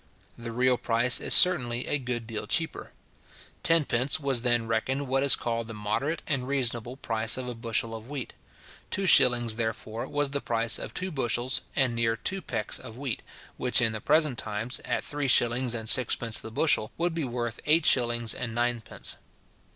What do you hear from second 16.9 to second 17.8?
would be worth